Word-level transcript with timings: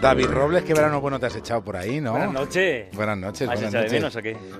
David 0.00 0.26
Robles, 0.28 0.62
qué 0.64 0.72
verano 0.72 0.98
bueno 1.00 1.20
te 1.20 1.26
has 1.26 1.36
echado 1.36 1.62
por 1.62 1.76
ahí, 1.76 2.00
¿no? 2.00 2.12
Buenas 2.12 2.32
noches. 2.32 2.88
Buenas 2.96 3.18
noches. 3.18 3.42
¿Has 3.48 3.60
buenas 3.60 3.74
echado 3.74 3.84
de 3.84 3.90
menos? 3.90 4.16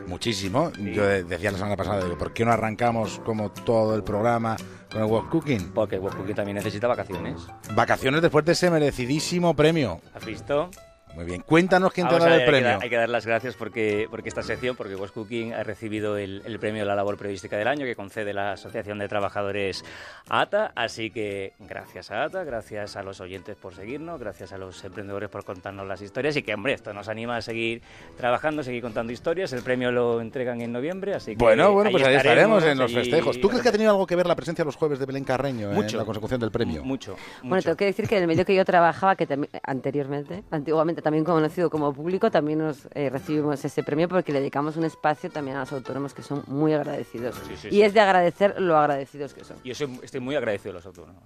Muchísimo. 0.06 0.70
Yo 0.78 1.06
de- 1.06 1.24
decía 1.24 1.50
la 1.50 1.56
semana 1.56 1.76
pasada, 1.76 2.04
digo, 2.04 2.18
¿por 2.18 2.34
qué 2.34 2.44
no 2.44 2.52
arrancamos 2.52 3.20
como 3.24 3.50
todo 3.50 3.94
el 3.96 4.02
programa 4.04 4.56
con 4.92 5.00
el 5.00 5.06
World 5.06 5.30
Cooking? 5.30 5.70
Porque 5.72 5.96
el 5.96 6.02
Cooking 6.18 6.34
también 6.34 6.56
necesita 6.56 6.86
vacaciones. 6.88 7.40
Vacaciones 7.74 8.20
después 8.20 8.44
de 8.44 8.52
ese 8.52 8.70
merecidísimo 8.70 9.56
premio. 9.56 10.02
¿Has 10.14 10.26
visto? 10.26 10.68
Muy 11.14 11.24
bien. 11.24 11.42
Cuéntanos 11.42 11.92
quién 11.92 12.06
te 12.08 12.14
ha 12.14 12.18
Vamos 12.18 12.26
a 12.26 12.30
dado 12.30 12.34
el 12.36 12.40
hay 12.40 12.46
que 12.46 12.50
premio. 12.52 12.68
dar- 12.70 12.82
Hay 12.82 12.88
que 12.90 12.96
dar 12.96 13.08
las 13.08 13.26
gracias 13.26 13.54
porque, 13.56 14.06
porque 14.10 14.28
esta 14.28 14.42
sección, 14.42 14.76
porque 14.76 14.94
West 14.94 15.12
Cooking 15.12 15.52
ha 15.54 15.62
recibido 15.64 16.16
el, 16.16 16.42
el 16.46 16.58
premio 16.58 16.82
de 16.82 16.86
la 16.86 16.94
labor 16.94 17.16
periodística 17.18 17.56
del 17.56 17.66
año 17.68 17.84
que 17.84 17.96
concede 17.96 18.32
la 18.32 18.52
Asociación 18.52 18.98
de 18.98 19.08
Trabajadores 19.08 19.84
ATA. 20.28 20.72
Así 20.76 21.10
que 21.10 21.52
gracias 21.58 22.10
a 22.10 22.22
ATA, 22.24 22.44
gracias 22.44 22.96
a 22.96 23.02
los 23.02 23.20
oyentes 23.20 23.56
por 23.56 23.74
seguirnos, 23.74 24.20
gracias 24.20 24.52
a 24.52 24.58
los 24.58 24.82
emprendedores 24.84 25.28
por 25.28 25.44
contarnos 25.44 25.86
las 25.86 26.00
historias 26.00 26.36
y 26.36 26.42
que, 26.42 26.54
hombre, 26.54 26.74
esto 26.74 26.92
nos 26.92 27.08
anima 27.08 27.36
a 27.36 27.42
seguir 27.42 27.82
trabajando, 28.16 28.62
seguir 28.62 28.80
contando 28.82 29.12
historias. 29.12 29.52
El 29.52 29.62
premio 29.62 29.90
lo 29.92 30.20
entregan 30.20 30.60
en 30.60 30.72
noviembre, 30.72 31.14
así 31.14 31.32
que. 31.32 31.44
Bueno, 31.44 31.72
bueno, 31.72 31.90
pues 31.90 32.04
ahí 32.04 32.14
estaremos 32.16 32.64
en 32.64 32.78
los 32.78 32.92
festejos. 32.92 33.40
¿Tú 33.40 33.48
crees 33.48 33.62
que 33.62 33.68
ha 33.68 33.72
tenido 33.72 33.90
algo 33.90 34.06
que 34.06 34.16
ver 34.16 34.26
la 34.26 34.36
presencia 34.36 34.64
los 34.64 34.76
jueves 34.76 34.98
de 34.98 35.06
Belén 35.06 35.24
Carreño 35.24 35.70
Mucho. 35.70 35.96
en 35.96 35.98
la 35.98 36.04
consecución 36.04 36.40
del 36.40 36.50
premio? 36.50 36.84
Mucho. 36.84 37.16
Bueno, 37.42 37.56
mucho. 37.56 37.64
tengo 37.64 37.76
que 37.76 37.84
decir 37.86 38.08
que 38.08 38.16
en 38.16 38.22
el 38.22 38.28
medio 38.28 38.44
que 38.44 38.54
yo 38.54 38.64
trabajaba, 38.64 39.16
que 39.16 39.26
también, 39.26 39.50
anteriormente, 39.64 40.44
antiguamente 40.50 40.99
también 41.02 41.24
conocido 41.24 41.70
como 41.70 41.92
público, 41.92 42.30
también 42.30 42.58
nos 42.58 42.86
eh, 42.94 43.10
recibimos 43.10 43.64
ese 43.64 43.82
premio 43.82 44.08
porque 44.08 44.32
le 44.32 44.40
dedicamos 44.40 44.76
un 44.76 44.84
espacio 44.84 45.30
también 45.30 45.56
a 45.56 45.60
los 45.60 45.72
autónomos 45.72 46.14
que 46.14 46.22
son 46.22 46.42
muy 46.46 46.72
agradecidos. 46.72 47.36
Sí, 47.48 47.56
sí, 47.56 47.68
y 47.68 47.70
sí. 47.72 47.82
es 47.82 47.94
de 47.94 48.00
agradecer 48.00 48.60
lo 48.60 48.76
agradecidos 48.76 49.34
que 49.34 49.44
son. 49.44 49.56
Yo 49.64 49.74
soy- 49.74 50.00
estoy 50.02 50.20
muy 50.20 50.36
agradecido 50.36 50.72
de 50.72 50.78
los 50.78 50.86
autónomos. 50.86 51.22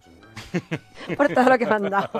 Por 1.16 1.28
todo 1.28 1.48
lo 1.48 1.58
que 1.58 1.66
me 1.66 1.72
han 1.74 1.90
dado. 1.90 2.10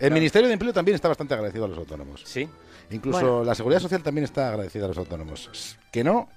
El 0.00 0.12
Ministerio 0.12 0.46
de 0.48 0.54
Empleo 0.54 0.72
también 0.72 0.94
está 0.94 1.08
bastante 1.08 1.34
agradecido 1.34 1.64
a 1.64 1.68
los 1.68 1.78
autónomos. 1.78 2.22
Sí, 2.24 2.48
Incluso 2.90 3.20
Bueno. 3.20 3.44
la 3.44 3.54
Seguridad 3.54 3.80
Social 3.80 4.02
también 4.02 4.24
está 4.24 4.48
agradecida 4.48 4.86
a 4.86 4.88
los 4.88 4.98
autónomos. 4.98 5.78
¿Que 5.92 6.02
no? 6.02 6.28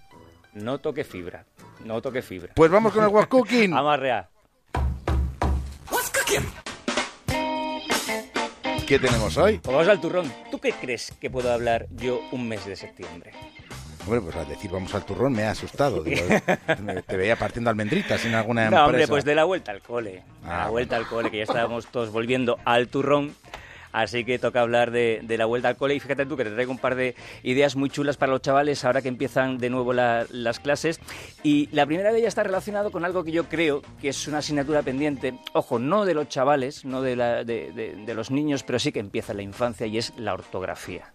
no 0.53 0.80
toque 0.80 1.03
fibra. 1.05 1.45
No 1.86 2.02
toque 2.02 2.22
fibra. 2.22 2.53
Pues 2.55 2.70
vamos 2.70 2.92
con 2.92 3.03
el 3.03 3.09
World 3.09 3.30
Cooking. 3.30 3.72
Vamos 3.72 3.94
a 3.94 3.98
real. 3.98 4.28
¿Qué 8.92 9.00
tenemos 9.00 9.38
hoy? 9.38 9.58
Pues 9.59 9.73
vamos 9.73 9.88
al 9.88 10.02
turrón. 10.02 10.34
¿Tú 10.52 10.59
qué 10.59 10.73
crees 10.73 11.14
que 11.17 11.30
puedo 11.30 11.50
hablar 11.50 11.88
yo 11.95 12.20
un 12.34 12.45
mes 12.50 12.66
de 12.66 12.75
septiembre? 12.75 13.31
Hombre, 14.06 14.20
pues 14.20 14.36
al 14.36 14.50
decir 14.50 14.70
vamos 14.70 14.94
al 14.94 15.06
turrón 15.06 15.31
me 15.31 15.44
ha 15.44 15.52
asustado. 15.52 16.03
Digo, 16.03 16.22
te 17.08 17.16
veía 17.16 17.38
partiendo 17.38 17.70
almendritas 17.70 18.25
en 18.25 18.36
alguna 18.36 18.64
No, 18.64 18.66
empresa. 18.66 18.86
hombre, 18.88 19.08
pues 19.08 19.23
de 19.23 19.33
la 19.33 19.45
vuelta 19.45 19.72
al 19.72 19.81
cole. 19.81 20.23
Ah, 20.44 20.64
la 20.66 20.70
vuelta 20.72 20.98
al 20.98 21.08
cole, 21.08 21.31
que 21.31 21.38
ya 21.38 21.44
estábamos 21.44 21.88
todos 21.88 22.11
volviendo 22.11 22.58
al 22.66 22.89
turrón. 22.89 23.33
Así 23.92 24.23
que 24.23 24.39
toca 24.39 24.61
hablar 24.61 24.92
de, 24.92 25.20
de 25.23 25.38
la 25.38 25.45
vuelta 25.45 25.67
al 25.67 25.75
cole. 25.78 25.95
Y 25.95 26.00
fíjate 26.00 26.25
tú 26.25 26.38
que 26.38 26.44
te 26.44 26.52
traigo 26.52 26.72
un 26.72 26.78
par 26.78 26.95
de 26.95 27.16
ideas 27.44 27.75
muy 27.75 27.89
chulas 27.89 28.17
para 28.17 28.31
los 28.31 28.42
chavales 28.42 28.83
ahora 28.86 29.02
que 29.02 29.08
empiezan 29.09 29.58
de 29.58 29.70
nuevo 29.70 29.94
la- 29.94 30.25
las 30.31 30.59
clases. 30.59 31.00
Y 31.44 31.67
la 31.72 31.86
primera 31.86 32.11
de 32.11 32.20
ellas 32.20 32.30
está 32.30 32.44
relacionado 32.44 32.92
con 32.92 33.03
algo 33.06 33.23
que 33.23 33.31
yo 33.31 33.45
creo 33.45 33.81
que 34.02 34.09
es 34.09 34.28
una 34.28 34.38
asignatura 34.39 34.81
pendiente. 34.81 35.33
Ojo, 35.53 35.80
no 35.80 36.06
de 36.06 36.14
los 36.14 36.30
chavales, 36.30 36.86
no 36.86 37.02
de, 37.02 37.16
la- 37.16 37.44
de- 37.44 37.72
de- 37.72 37.95
de 37.95 38.14
los 38.14 38.31
niños, 38.31 38.64
pero 38.64 38.80
sí 38.80 38.92
que 38.92 39.00
empieza 39.00 39.33
en 39.33 39.38
la 39.38 39.44
infancia 39.44 39.86
y 39.88 39.98
es 39.98 40.14
la 40.17 40.33
ortografía. 40.33 41.11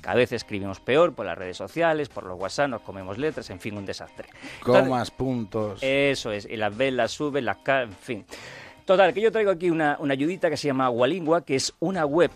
Cada 0.00 0.18
vez 0.18 0.30
escribimos 0.30 0.78
peor 0.78 1.14
por 1.14 1.26
las 1.26 1.36
redes 1.36 1.56
sociales, 1.56 2.08
por 2.08 2.24
los 2.24 2.38
WhatsApp, 2.38 2.68
nos 2.70 2.82
comemos 2.82 3.18
letras, 3.18 3.50
en 3.50 3.58
fin, 3.58 3.76
un 3.76 3.84
desastre. 3.84 4.28
Entonces, 4.58 4.84
Comas, 4.84 5.10
puntos. 5.10 5.80
eso 5.82 6.30
es, 6.30 6.46
y 6.48 6.56
las 6.56 6.76
B, 6.76 6.92
las 6.92 7.10
sube, 7.10 7.42
las 7.42 7.56
en 7.66 7.92
fin. 7.92 8.24
Total, 8.86 9.12
que 9.12 9.20
yo 9.20 9.32
traigo 9.32 9.50
aquí 9.50 9.68
una, 9.68 9.96
una 9.98 10.12
ayudita 10.12 10.48
que 10.48 10.56
se 10.56 10.68
llama 10.68 10.88
Walingua, 10.90 11.44
que 11.44 11.56
es 11.56 11.74
una 11.80 12.06
web 12.06 12.30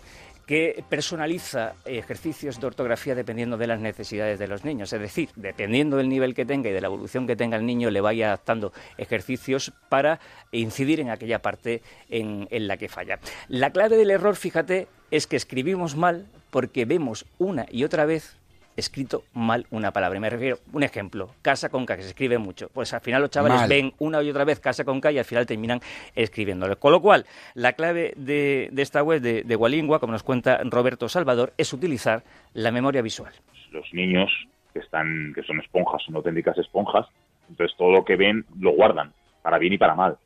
que 0.45 0.83
personaliza 0.89 1.75
ejercicios 1.85 2.59
de 2.59 2.67
ortografía 2.67 3.15
dependiendo 3.15 3.55
de 3.55 3.67
las 3.67 3.79
necesidades 3.79 4.37
de 4.37 4.49
los 4.49 4.65
niños. 4.65 4.91
Es 4.91 4.99
decir, 4.99 5.29
dependiendo 5.37 5.95
del 5.95 6.09
nivel 6.09 6.35
que 6.35 6.45
tenga 6.45 6.69
y 6.69 6.73
de 6.73 6.81
la 6.81 6.87
evolución 6.87 7.25
que 7.25 7.37
tenga 7.37 7.55
el 7.55 7.65
niño, 7.65 7.89
le 7.89 8.01
vaya 8.01 8.27
adaptando 8.27 8.73
ejercicios 8.97 9.71
para 9.87 10.19
incidir 10.51 10.99
en 10.99 11.09
aquella 11.09 11.41
parte 11.41 11.83
en, 12.09 12.49
en 12.51 12.67
la 12.67 12.75
que 12.75 12.89
falla. 12.89 13.19
La 13.47 13.69
clave 13.69 13.95
del 13.95 14.11
error, 14.11 14.35
fíjate, 14.35 14.89
es 15.09 15.27
que 15.27 15.37
escribimos 15.37 15.95
mal 15.95 16.27
porque 16.49 16.83
vemos 16.83 17.25
una 17.37 17.65
y 17.71 17.85
otra 17.85 18.03
vez 18.03 18.40
escrito 18.75 19.23
mal 19.33 19.65
una 19.71 19.91
palabra. 19.91 20.17
Y 20.17 20.21
me 20.21 20.29
refiero, 20.29 20.57
un 20.73 20.83
ejemplo, 20.83 21.29
casa 21.41 21.69
con 21.69 21.85
K, 21.85 21.97
que 21.97 22.03
se 22.03 22.09
escribe 22.09 22.37
mucho. 22.37 22.69
Pues 22.73 22.93
al 22.93 23.01
final 23.01 23.21
los 23.21 23.29
chavales 23.29 23.59
Mal. 23.61 23.69
ven 23.69 23.93
una 23.99 24.21
y 24.23 24.29
otra 24.29 24.43
vez 24.45 24.59
casa 24.59 24.83
con 24.85 25.01
K 25.01 25.11
y 25.11 25.19
al 25.19 25.25
final 25.25 25.45
terminan 25.45 25.79
escribiéndolo. 26.15 26.77
Con 26.79 26.91
lo 26.91 27.01
cual, 27.01 27.25
la 27.53 27.73
clave 27.73 28.13
de, 28.15 28.69
de 28.71 28.81
esta 28.81 29.03
web 29.03 29.21
de, 29.21 29.43
de 29.43 29.55
Walingua, 29.55 29.99
como 29.99 30.13
nos 30.13 30.23
cuenta 30.23 30.61
Roberto 30.63 31.09
Salvador, 31.09 31.53
es 31.57 31.73
utilizar 31.73 32.23
la 32.53 32.71
memoria 32.71 33.01
visual. 33.01 33.33
los 33.71 33.91
niños 33.93 34.29
que 34.73 34.79
están 34.79 35.33
que 35.33 35.43
son 35.43 35.59
esponjas, 35.59 36.01
son 36.05 36.15
auténticas 36.15 36.57
esponjas, 36.57 37.07
entonces 37.49 37.75
todo 37.77 37.91
lo 37.91 38.05
que 38.05 38.15
ven 38.15 38.45
lo 38.59 38.71
guardan, 38.71 39.11
para 39.41 39.57
bien 39.57 39.73
y 39.73 39.77
para 39.77 39.95
mal. 39.95 40.17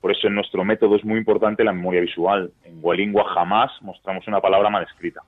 Por 0.00 0.10
eso 0.10 0.26
en 0.26 0.34
nuestro 0.34 0.64
método 0.64 0.96
es 0.96 1.04
muy 1.04 1.18
importante 1.18 1.62
la 1.62 1.72
memoria 1.72 2.00
visual. 2.00 2.50
En 2.64 2.80
Walingua 2.82 3.24
jamás 3.34 3.70
mostramos 3.82 4.26
una 4.26 4.40
palabra 4.40 4.68
mal 4.68 4.82
escrita. 4.82 5.22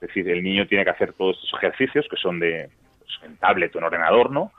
Es 0.00 0.08
decir, 0.08 0.28
el 0.28 0.42
niño 0.42 0.66
tiene 0.66 0.84
que 0.84 0.90
hacer 0.90 1.12
todos 1.12 1.36
estos 1.36 1.58
ejercicios 1.58 2.06
que 2.10 2.16
son 2.16 2.38
de 2.38 2.68
pues, 2.98 3.10
en 3.24 3.36
tablet 3.36 3.74
o 3.74 3.78
en 3.78 3.84
ordenador, 3.84 4.30
¿no? 4.30 4.52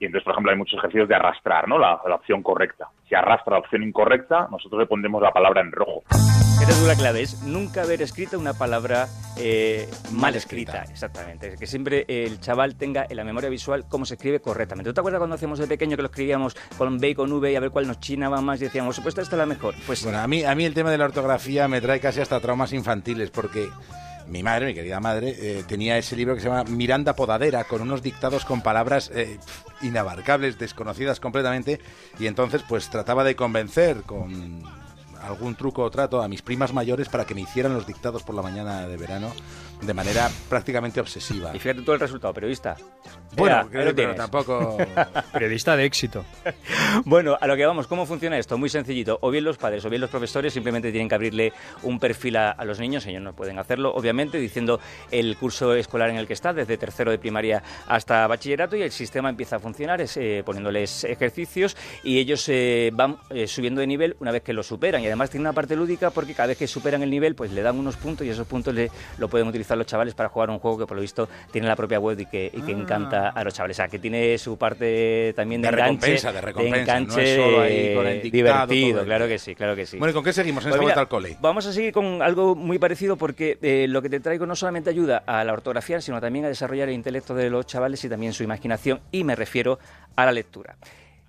Y 0.00 0.06
entonces, 0.06 0.24
por 0.24 0.32
ejemplo, 0.32 0.52
hay 0.52 0.58
muchos 0.58 0.78
ejercicios 0.78 1.08
de 1.08 1.14
arrastrar, 1.14 1.66
¿no? 1.68 1.78
La, 1.78 2.00
la 2.06 2.14
opción 2.14 2.42
correcta. 2.42 2.88
Si 3.08 3.14
arrastra 3.14 3.54
la 3.54 3.58
opción 3.58 3.82
incorrecta, 3.82 4.46
nosotros 4.50 4.80
le 4.80 4.86
pondremos 4.86 5.20
la 5.20 5.32
palabra 5.32 5.60
en 5.60 5.72
rojo. 5.72 6.04
Esta 6.60 6.72
es 6.72 6.86
la 6.86 6.96
clave, 6.96 7.22
es 7.22 7.42
nunca 7.44 7.82
haber 7.82 8.02
escrito 8.02 8.38
una 8.38 8.52
palabra 8.52 9.06
eh, 9.38 9.88
mal 10.12 10.34
escrita. 10.34 10.82
Exactamente, 10.90 11.54
que 11.58 11.66
siempre 11.66 12.04
el 12.08 12.40
chaval 12.40 12.76
tenga 12.76 13.06
en 13.08 13.16
la 13.16 13.24
memoria 13.24 13.48
visual 13.48 13.84
cómo 13.88 14.04
se 14.04 14.14
escribe 14.14 14.40
correctamente. 14.40 14.90
¿Tú 14.90 14.94
te 14.94 15.00
acuerdas 15.00 15.20
cuando 15.20 15.36
hacíamos 15.36 15.60
de 15.60 15.68
pequeño 15.68 15.96
que 15.96 16.02
lo 16.02 16.08
escribíamos 16.08 16.56
con 16.76 16.98
B 16.98 17.10
y 17.10 17.14
con 17.14 17.32
V 17.32 17.52
y 17.52 17.56
a 17.56 17.60
ver 17.60 17.70
cuál 17.70 17.86
nos 17.86 18.00
chinaba 18.00 18.40
más 18.40 18.60
y 18.60 18.64
decíamos, 18.64 18.98
pues 19.00 19.16
esta 19.16 19.36
es 19.36 19.38
la 19.38 19.46
mejor? 19.46 19.74
Pues 19.86 20.02
Bueno, 20.02 20.18
a 20.18 20.26
mí, 20.26 20.44
a 20.44 20.54
mí 20.56 20.64
el 20.64 20.74
tema 20.74 20.90
de 20.90 20.98
la 20.98 21.04
ortografía 21.06 21.68
me 21.68 21.80
trae 21.80 22.00
casi 22.00 22.20
hasta 22.20 22.40
traumas 22.40 22.72
infantiles, 22.72 23.30
porque 23.30 23.68
mi 24.28 24.42
madre, 24.42 24.66
mi 24.66 24.74
querida 24.74 25.00
madre, 25.00 25.36
eh, 25.38 25.64
tenía 25.66 25.98
ese 25.98 26.16
libro 26.16 26.34
que 26.34 26.40
se 26.40 26.48
llama 26.48 26.64
Miranda 26.64 27.14
Podadera, 27.14 27.64
con 27.64 27.80
unos 27.80 28.02
dictados 28.02 28.44
con 28.44 28.62
palabras 28.62 29.10
eh, 29.14 29.38
inabarcables, 29.82 30.58
desconocidas 30.58 31.20
completamente, 31.20 31.80
y 32.18 32.26
entonces 32.26 32.62
pues 32.68 32.90
trataba 32.90 33.24
de 33.24 33.36
convencer 33.36 34.02
con 34.02 34.62
algún 35.22 35.54
truco 35.56 35.82
o 35.82 35.90
trato 35.90 36.22
a 36.22 36.28
mis 36.28 36.42
primas 36.42 36.72
mayores 36.72 37.08
para 37.08 37.24
que 37.24 37.34
me 37.34 37.40
hicieran 37.40 37.74
los 37.74 37.86
dictados 37.86 38.22
por 38.22 38.34
la 38.34 38.42
mañana 38.42 38.86
de 38.86 38.96
verano 38.96 39.32
de 39.80 39.94
manera 39.94 40.30
prácticamente 40.48 41.00
obsesiva. 41.00 41.54
Y 41.54 41.58
fíjate 41.58 41.82
todo 41.82 41.94
el 41.94 42.00
resultado, 42.00 42.34
periodista. 42.34 42.76
Bueno, 43.36 43.68
creo, 43.70 43.94
pero 43.94 44.14
tampoco... 44.14 44.76
Periodista 45.32 45.76
de 45.76 45.84
éxito. 45.84 46.24
Bueno, 47.04 47.36
a 47.38 47.46
lo 47.46 47.56
que 47.56 47.66
vamos, 47.66 47.86
¿cómo 47.86 48.06
funciona 48.06 48.38
esto? 48.38 48.56
Muy 48.56 48.68
sencillito. 48.68 49.18
O 49.20 49.30
bien 49.30 49.44
los 49.44 49.58
padres 49.58 49.84
o 49.84 49.90
bien 49.90 50.00
los 50.00 50.10
profesores 50.10 50.52
simplemente 50.52 50.90
tienen 50.90 51.08
que 51.08 51.14
abrirle 51.14 51.52
un 51.82 51.98
perfil 51.98 52.36
a, 52.36 52.50
a 52.50 52.64
los 52.64 52.80
niños, 52.80 53.06
ellos 53.06 53.22
no 53.22 53.34
pueden 53.34 53.58
hacerlo, 53.58 53.92
obviamente, 53.94 54.38
diciendo 54.38 54.80
el 55.10 55.36
curso 55.36 55.74
escolar 55.74 56.10
en 56.10 56.16
el 56.16 56.26
que 56.26 56.32
está, 56.32 56.52
desde 56.52 56.76
tercero 56.76 57.10
de 57.10 57.18
primaria 57.18 57.62
hasta 57.86 58.26
bachillerato, 58.26 58.76
y 58.76 58.82
el 58.82 58.90
sistema 58.90 59.28
empieza 59.28 59.56
a 59.56 59.58
funcionar 59.58 60.00
es, 60.00 60.16
eh, 60.16 60.42
poniéndoles 60.44 61.04
ejercicios 61.04 61.76
y 62.02 62.18
ellos 62.18 62.48
eh, 62.48 62.90
van 62.92 63.18
eh, 63.30 63.46
subiendo 63.46 63.80
de 63.80 63.86
nivel 63.86 64.16
una 64.20 64.32
vez 64.32 64.42
que 64.42 64.52
lo 64.52 64.62
superan. 64.62 65.02
Y 65.02 65.06
además 65.06 65.30
tiene 65.30 65.42
una 65.42 65.52
parte 65.52 65.76
lúdica 65.76 66.10
porque 66.10 66.34
cada 66.34 66.48
vez 66.48 66.58
que 66.58 66.66
superan 66.66 67.02
el 67.02 67.10
nivel, 67.10 67.34
pues 67.34 67.52
le 67.52 67.62
dan 67.62 67.78
unos 67.78 67.96
puntos 67.96 68.26
y 68.26 68.30
esos 68.30 68.46
puntos 68.46 68.74
le, 68.74 68.90
lo 69.18 69.28
pueden 69.28 69.46
utilizar 69.48 69.67
los 69.76 69.86
chavales 69.86 70.14
para 70.14 70.28
jugar 70.28 70.50
un 70.50 70.58
juego 70.58 70.78
que 70.78 70.86
por 70.86 70.96
lo 70.96 71.02
visto 71.02 71.28
tiene 71.50 71.66
la 71.68 71.76
propia 71.76 71.98
web 72.00 72.18
y 72.20 72.26
que, 72.26 72.50
y 72.52 72.62
que 72.62 72.72
encanta 72.72 73.30
a 73.30 73.44
los 73.44 73.54
chavales. 73.54 73.76
O 73.76 73.78
sea, 73.78 73.88
que 73.88 73.98
tiene 73.98 74.36
su 74.38 74.56
parte 74.56 75.32
también 75.34 75.62
de, 75.62 75.68
De 75.68 75.74
enganche, 75.74 76.06
recompensa, 76.06 76.32
de 76.32 76.40
recompensa, 76.40 76.76
no 76.76 76.82
enganche, 76.82 77.32
es 77.32 77.36
solo 77.36 77.60
ahí 77.60 77.94
con 77.94 78.06
el 78.06 78.22
dictado, 78.22 78.66
divertido, 78.66 79.04
claro 79.04 79.28
que 79.28 79.38
sí, 79.38 79.54
claro 79.54 79.76
que 79.76 79.86
sí. 79.86 79.98
Bueno, 79.98 80.10
¿y 80.10 80.14
con 80.14 80.24
qué 80.24 80.32
seguimos 80.32 80.64
en 80.64 80.70
Pues 80.70 80.76
esta 80.76 80.84
mira, 80.84 80.94
vuelta 80.94 81.00
al 81.00 81.08
cole? 81.08 81.36
Vamos 81.40 81.66
a 81.66 81.72
seguir 81.72 81.92
con 81.92 82.22
algo 82.22 82.54
muy 82.54 82.78
parecido 82.78 83.16
porque 83.16 83.58
eh, 83.62 83.86
lo 83.88 84.02
que 84.02 84.08
te 84.08 84.20
traigo 84.20 84.46
no 84.46 84.56
solamente 84.56 84.90
ayuda 84.90 85.22
a 85.26 85.44
la 85.44 85.52
ortografía, 85.52 86.00
sino 86.00 86.20
también 86.20 86.44
a 86.44 86.48
desarrollar 86.48 86.88
el 86.88 86.94
intelecto 86.94 87.34
de 87.34 87.50
los 87.50 87.66
chavales 87.66 88.04
y 88.04 88.08
también 88.08 88.32
su 88.32 88.42
imaginación, 88.42 89.00
y 89.12 89.24
me 89.24 89.34
refiero 89.36 89.78
a 90.16 90.24
la 90.24 90.32
lectura. 90.32 90.76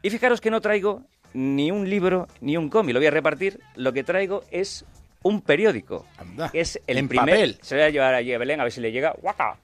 Y 0.01 0.09
fijaros 0.09 0.41
que 0.41 0.49
no 0.49 0.61
traigo 0.61 1.03
ni 1.33 1.71
un 1.71 1.89
libro 1.89 2.27
ni 2.41 2.57
un 2.57 2.69
cómic, 2.69 2.93
lo 2.93 2.99
voy 2.99 3.07
a 3.07 3.11
repartir, 3.11 3.59
lo 3.75 3.93
que 3.93 4.03
traigo 4.03 4.43
es 4.51 4.85
un 5.23 5.41
periódico. 5.41 6.05
Anda, 6.17 6.49
es 6.53 6.79
el 6.87 6.97
en 6.97 7.07
primer, 7.07 7.25
papel. 7.25 7.57
Se 7.61 7.75
lo 7.75 7.81
voy 7.81 7.87
a 7.87 7.91
llevar 7.91 8.13
allí 8.13 8.33
a 8.33 8.37
Belén 8.37 8.59
a 8.59 8.63
ver 8.63 8.71
si 8.71 8.81
le 8.81 8.91
llega. 8.91 9.15
¡Guaca! 9.21 9.57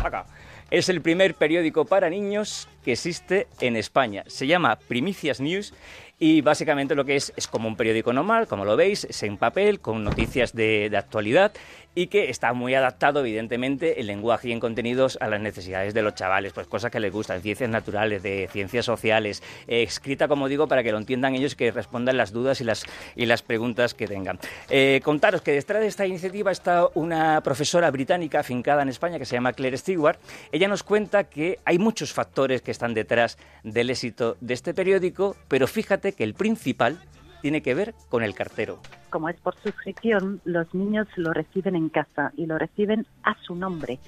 ¡Guaca! 0.00 0.26
Es 0.70 0.88
el 0.88 1.00
primer 1.00 1.34
periódico 1.34 1.84
para 1.84 2.08
niños 2.08 2.68
que 2.84 2.92
existe 2.92 3.46
en 3.60 3.76
España. 3.76 4.24
Se 4.26 4.46
llama 4.46 4.76
Primicias 4.76 5.40
News 5.40 5.74
y 6.18 6.42
básicamente 6.42 6.94
lo 6.94 7.04
que 7.04 7.16
es 7.16 7.32
es 7.36 7.46
como 7.46 7.66
un 7.66 7.76
periódico 7.76 8.12
normal, 8.12 8.46
como 8.46 8.64
lo 8.64 8.76
veis, 8.76 9.04
es 9.04 9.22
en 9.22 9.38
papel, 9.38 9.80
con 9.80 10.04
noticias 10.04 10.54
de, 10.54 10.88
de 10.90 10.96
actualidad 10.96 11.52
y 11.94 12.06
que 12.06 12.30
está 12.30 12.52
muy 12.52 12.74
adaptado, 12.74 13.20
evidentemente, 13.20 14.00
en 14.00 14.06
lenguaje 14.06 14.48
y 14.48 14.52
en 14.52 14.60
contenidos 14.60 15.18
a 15.20 15.28
las 15.28 15.40
necesidades 15.40 15.92
de 15.92 16.02
los 16.02 16.14
chavales, 16.14 16.52
pues 16.52 16.66
cosas 16.66 16.90
que 16.90 17.00
les 17.00 17.12
gustan, 17.12 17.42
ciencias 17.42 17.68
naturales, 17.68 18.22
de 18.22 18.48
ciencias 18.52 18.84
sociales, 18.84 19.42
eh, 19.66 19.82
escrita, 19.82 20.28
como 20.28 20.48
digo, 20.48 20.68
para 20.68 20.82
que 20.82 20.92
lo 20.92 20.98
entiendan 20.98 21.34
ellos 21.34 21.54
y 21.54 21.56
que 21.56 21.70
respondan 21.72 22.16
las 22.16 22.32
dudas 22.32 22.60
y 22.60 22.64
las, 22.64 22.84
y 23.16 23.26
las 23.26 23.42
preguntas 23.42 23.94
que 23.94 24.06
tengan. 24.06 24.38
Eh, 24.68 25.00
contaros 25.02 25.42
que 25.42 25.52
detrás 25.52 25.80
de 25.80 25.88
esta 25.88 26.06
iniciativa 26.06 26.52
está 26.52 26.86
una 26.94 27.40
profesora 27.40 27.90
británica 27.90 28.40
afincada 28.40 28.82
en 28.82 28.88
España 28.88 29.18
que 29.18 29.24
se 29.24 29.34
llama 29.34 29.52
Claire 29.52 29.76
Stewart. 29.76 30.18
Ella 30.52 30.68
nos 30.68 30.82
cuenta 30.82 31.24
que 31.24 31.58
hay 31.64 31.78
muchos 31.78 32.12
factores 32.12 32.62
que 32.62 32.69
están 32.70 32.94
detrás 32.94 33.38
del 33.62 33.90
éxito 33.90 34.36
de 34.40 34.54
este 34.54 34.74
periódico, 34.74 35.36
pero 35.48 35.66
fíjate 35.66 36.12
que 36.12 36.24
el 36.24 36.34
principal 36.34 37.00
tiene 37.40 37.62
que 37.62 37.74
ver 37.74 37.94
con 38.08 38.22
el 38.22 38.34
cartero. 38.34 38.78
Como 39.10 39.28
es 39.28 39.36
por 39.40 39.56
suscripción, 39.56 40.40
los 40.44 40.72
niños 40.72 41.08
lo 41.16 41.32
reciben 41.32 41.74
en 41.74 41.88
casa 41.88 42.32
y 42.36 42.46
lo 42.46 42.58
reciben 42.58 43.06
a 43.24 43.34
su 43.42 43.56
nombre. 43.56 43.98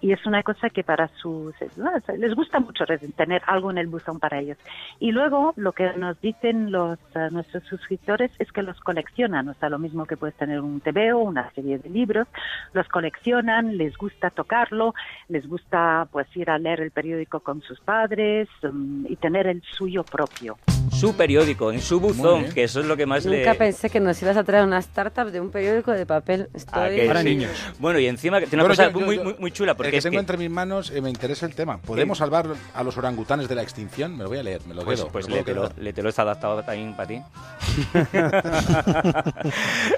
Y 0.00 0.12
es 0.12 0.26
una 0.26 0.42
cosa 0.42 0.68
que 0.68 0.82
para 0.82 1.08
sus... 1.20 1.54
les 2.16 2.34
gusta 2.34 2.58
mucho 2.58 2.84
tener 3.16 3.42
algo 3.46 3.70
en 3.70 3.78
el 3.78 3.86
buzón 3.86 4.18
para 4.18 4.40
ellos. 4.40 4.58
Y 4.98 5.12
luego 5.12 5.52
lo 5.56 5.72
que 5.72 5.92
nos 5.92 6.20
dicen 6.20 6.72
los 6.72 6.98
uh, 7.14 7.30
nuestros 7.30 7.62
suscriptores 7.64 8.32
es 8.38 8.50
que 8.50 8.62
los 8.62 8.80
coleccionan. 8.80 9.48
O 9.48 9.54
sea, 9.54 9.68
lo 9.68 9.78
mismo 9.78 10.06
que 10.06 10.16
puedes 10.16 10.36
tener 10.36 10.60
un 10.60 10.80
TVO, 10.80 11.18
una 11.18 11.50
serie 11.52 11.78
de 11.78 11.88
libros, 11.88 12.26
los 12.72 12.88
coleccionan, 12.88 13.76
les 13.76 13.96
gusta 13.96 14.30
tocarlo, 14.30 14.94
les 15.28 15.46
gusta 15.46 16.08
pues 16.10 16.26
ir 16.36 16.50
a 16.50 16.58
leer 16.58 16.80
el 16.80 16.90
periódico 16.90 17.40
con 17.40 17.62
sus 17.62 17.80
padres 17.80 18.48
um, 18.62 19.06
y 19.08 19.16
tener 19.16 19.46
el 19.46 19.62
suyo 19.62 20.02
propio. 20.04 20.56
Su 20.90 21.14
periódico, 21.14 21.72
en 21.72 21.80
su 21.80 22.00
buzón, 22.00 22.46
que 22.52 22.64
eso 22.64 22.80
es 22.80 22.86
lo 22.86 22.96
que 22.96 23.06
más 23.06 23.24
Nunca 23.26 23.52
le... 23.52 23.54
pensé 23.54 23.90
que 23.90 24.00
nos 24.00 24.20
ibas 24.22 24.36
a 24.36 24.44
traer 24.44 24.64
una 24.64 24.78
startup 24.78 25.30
de 25.30 25.40
un 25.40 25.50
periódico 25.50 25.92
de 25.92 26.06
papel. 26.06 26.48
Estoy... 26.54 26.82
Ah, 26.82 26.88
que 26.90 27.06
Para 27.06 27.20
sí. 27.22 27.26
niños. 27.28 27.50
Bueno, 27.78 27.98
y 27.98 28.06
encima 28.06 28.40
que 28.40 28.46
tiene 28.46 28.64
una 28.64 28.74
Bueno, 28.74 28.82
cosa 28.90 28.92
yo- 28.92 29.00
yo- 29.00 29.06
muy, 29.06 29.18
muy, 29.18 29.34
muy 29.38 29.52
chula, 29.52 29.72
el 29.72 29.76
porque 29.76 29.90
que 29.92 29.96
es 29.98 30.04
tengo 30.04 30.14
que... 30.14 30.20
entre 30.20 30.36
mis 30.36 30.50
manos 30.50 30.90
eh, 30.90 31.00
me 31.00 31.10
interesa 31.10 31.46
el 31.46 31.54
tema. 31.54 31.78
¿Podemos 31.78 32.18
salvar 32.18 32.46
a 32.74 32.82
los 32.82 32.96
orangutanes 32.96 33.48
de 33.48 33.54
la 33.54 33.62
extinción? 33.62 34.16
Me 34.16 34.24
lo 34.24 34.28
voy 34.30 34.38
a 34.38 34.42
leer, 34.42 34.60
me 34.66 34.74
lo 34.74 34.84
Pues, 34.84 35.00
quedo. 35.00 35.08
pues 35.12 35.28
léetelo, 35.28 35.70
léetelo, 35.78 36.08
está 36.08 36.22
adaptado 36.22 36.62
también 36.62 36.94
para 36.94 37.08
ti. 37.08 37.20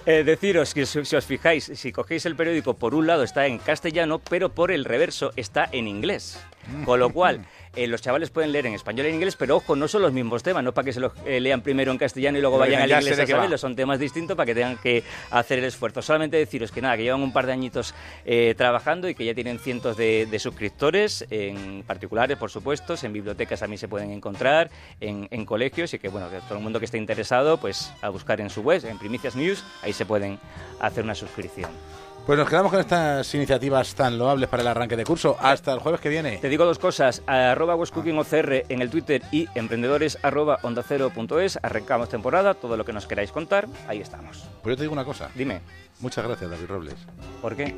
Eh, 0.07 0.25
deciros 0.25 0.75
que 0.75 0.87
si, 0.87 1.05
si 1.05 1.17
os 1.17 1.25
fijáis, 1.25 1.71
si 1.75 1.93
cogéis 1.93 2.27
el 2.27 2.37
periódico, 2.37 2.75
por 2.75 2.95
un 2.95 3.07
lado 3.07 3.23
está 3.23 3.47
en 3.47 3.59
castellano, 3.59 4.19
pero 4.19 4.49
por 4.51 4.71
el 4.71 4.85
reverso 4.85 5.33
está 5.37 5.69
en 5.73 5.87
inglés. 5.89 6.39
Con 6.85 7.01
lo 7.01 7.11
cual, 7.11 7.45
eh, 7.75 7.87
los 7.87 8.01
chavales 8.03 8.31
pueden 8.31 8.53
leer 8.53 8.67
en 8.67 8.75
español 8.75 9.07
y 9.07 9.09
en 9.09 9.15
inglés, 9.17 9.35
pero 9.37 9.57
ojo, 9.57 9.75
no 9.77 9.89
son 9.89 10.03
los 10.03 10.13
mismos 10.13 10.43
temas, 10.43 10.63
no 10.63 10.73
para 10.73 10.85
que 10.85 10.93
se 10.93 11.01
los 11.01 11.13
eh, 11.25 11.41
lean 11.41 11.63
primero 11.63 11.91
en 11.91 11.99
castellano 11.99 12.39
y 12.39 12.41
luego 12.41 12.57
Pero 12.59 12.67
vayan 12.71 12.83
al 12.83 12.89
"Ya 12.91 12.99
inglés 13.01 13.19
a 13.19 13.27
qué 13.27 13.33
va". 13.33 13.39
saberlo, 13.39 13.59
son 13.59 13.75
temas 13.77 13.99
distintos 13.99 14.37
para 14.37 14.47
que 14.47 14.55
tengan 14.55 14.77
que 14.77 15.03
hacer 15.31 15.59
el 15.59 15.65
esfuerzo. 15.65 16.03
Solamente 16.03 16.37
deciros 16.37 16.71
que 16.71 16.81
nada, 16.83 16.97
que 16.97 17.03
llevan 17.03 17.23
un 17.23 17.33
par 17.33 17.47
de 17.47 17.53
añitos 17.53 17.95
eh, 18.25 18.55
trabajando 18.57 19.09
y 19.09 19.15
que 19.15 19.25
ya 19.25 19.35
tienen 19.35 19.59
cientos 19.59 19.97
de, 19.97 20.27
de 20.31 20.39
suscriptores, 20.39 21.27
en 21.31 21.83
particulares, 21.87 22.37
por 22.37 22.51
supuesto, 22.51 22.95
en 23.03 23.13
bibliotecas 23.13 23.61
también 23.61 23.79
se 23.79 23.89
pueden 23.89 24.11
encontrar, 24.11 24.71
en, 25.01 25.27
en 25.31 25.45
colegios 25.45 25.93
y 25.95 25.99
que 25.99 26.09
bueno, 26.09 26.29
que 26.31 26.39
todo 26.41 26.59
el 26.59 26.63
mundo 26.65 26.79
que 26.79 26.85
esté 26.85 26.99
interesado, 26.99 27.59
pues 27.59 27.93
a 28.03 28.09
buscar 28.11 28.41
en 28.41 28.51
su 28.51 28.61
web, 28.63 28.85
en 28.85 28.99
Primicias 28.99 29.35
News, 29.35 29.65
ahí 29.83 29.93
se 29.93 30.05
pueden 30.07 30.39
hacer 30.81 31.03
una 31.05 31.15
suscripción. 31.15 31.71
Pues 32.31 32.39
nos 32.39 32.49
quedamos 32.49 32.71
con 32.71 32.79
estas 32.79 33.35
iniciativas 33.35 33.93
tan 33.97 34.17
loables 34.17 34.49
para 34.49 34.63
el 34.63 34.69
arranque 34.69 34.97
de 34.97 35.03
curso. 35.03 35.37
Hasta 35.41 35.73
el 35.73 35.81
jueves 35.81 36.01
que 36.01 36.09
viene. 36.09 36.37
Te 36.37 36.49
digo 36.49 36.65
dos 36.65 36.79
cosas, 36.79 37.25
arroba 37.27 37.75
westcookingocr 37.75 38.67
en 38.69 38.83
el 38.83 38.89
Twitter 38.89 39.21
y 39.33 39.49
emprendedores 39.57 40.17
arroba 40.23 40.61
onda 40.63 40.85
cero 40.87 41.11
punto 41.13 41.41
es. 41.41 41.59
arrancamos 41.61 42.09
temporada, 42.09 42.55
todo 42.55 42.77
lo 42.77 42.85
que 42.85 42.93
nos 42.93 43.09
queráis 43.09 43.33
contar, 43.33 43.67
ahí 43.89 44.01
estamos. 44.01 44.45
Pues 44.63 44.75
yo 44.75 44.77
te 44.77 44.83
digo 44.83 44.93
una 44.93 45.05
cosa. 45.05 45.29
Dime, 45.35 45.61
Muchas 46.01 46.25
gracias, 46.25 46.51
David 46.51 46.67
Robles. 46.67 46.95
¿por 47.43 47.55
qué? 47.57 47.75